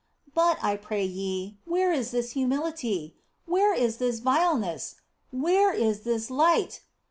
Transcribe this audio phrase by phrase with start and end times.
[0.33, 3.17] But, I pray ye, where is this humility?
[3.45, 4.95] Where is this vileness?
[5.31, 6.81] Where is this light